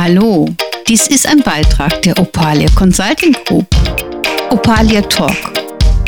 [0.00, 0.48] Hallo,
[0.86, 3.66] dies ist ein Beitrag der Opalia Consulting Group.
[4.48, 5.34] Opalia Talk.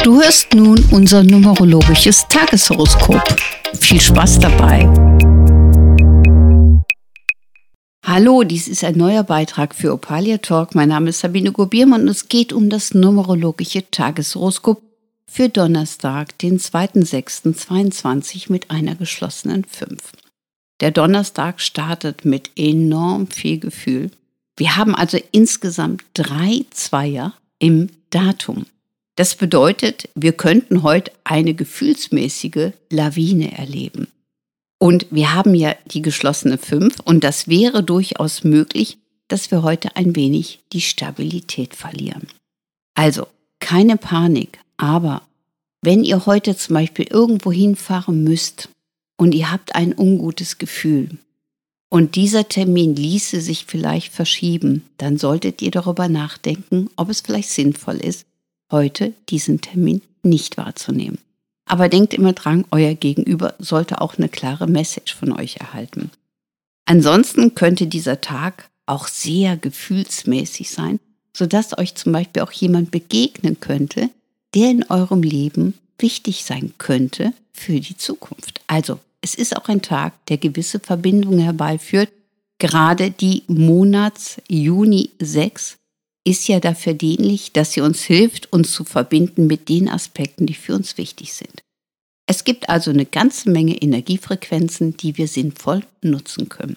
[0.05, 3.21] Du hörst nun unser numerologisches Tageshoroskop.
[3.81, 4.89] Viel Spaß dabei.
[8.07, 10.77] Hallo, dies ist ein neuer Beitrag für Opalia Talk.
[10.77, 14.81] Mein Name ist Sabine Gobiermann und es geht um das numerologische Tageshoroskop
[15.27, 20.13] für Donnerstag, den 2.6.22 mit einer geschlossenen 5.
[20.81, 24.11] Der Donnerstag startet mit enorm viel Gefühl.
[24.57, 28.67] Wir haben also insgesamt drei Zweier im Datum.
[29.17, 34.09] Das bedeutet, wir könnten heute eine gefühlsmäßige Lawine erleben.
[34.79, 38.97] Und wir haben ja die geschlossene 5 und das wäre durchaus möglich,
[39.29, 42.27] dass wir heute ein wenig die Stabilität verlieren.
[42.95, 43.27] Also
[43.61, 45.23] keine Panik, aber
[45.83, 48.71] wenn ihr heute zum Beispiel irgendwo hinfahren müsst
[49.21, 51.19] und ihr habt ein ungutes Gefühl
[51.91, 57.51] und dieser Termin ließe sich vielleicht verschieben, dann solltet ihr darüber nachdenken, ob es vielleicht
[57.51, 58.25] sinnvoll ist,
[58.71, 61.19] heute diesen Termin nicht wahrzunehmen.
[61.67, 66.11] Aber denkt immer dran, euer Gegenüber sollte auch eine klare Message von euch erhalten.
[66.87, 70.99] Ansonsten könnte dieser Tag auch sehr gefühlsmäßig sein,
[71.37, 74.11] sodass euch zum Beispiel auch jemand begegnen könnte,
[74.55, 78.61] der in eurem Leben wichtig sein könnte für die Zukunft.
[78.67, 82.11] Also es ist auch ein Tag, der gewisse Verbindungen herbeiführt.
[82.59, 85.79] Gerade die Monats Juni 6
[86.25, 90.55] ist ja dafür dienlich, dass sie uns hilft, uns zu verbinden mit den Aspekten, die
[90.55, 91.63] für uns wichtig sind.
[92.27, 96.77] Es gibt also eine ganze Menge Energiefrequenzen, die wir sinnvoll nutzen können.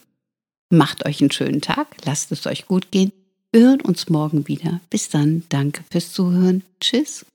[0.69, 3.11] Macht euch einen schönen Tag, lasst es euch gut gehen.
[3.51, 4.81] Wir hören uns morgen wieder.
[4.89, 6.63] Bis dann, danke fürs Zuhören.
[6.79, 7.25] Tschüss.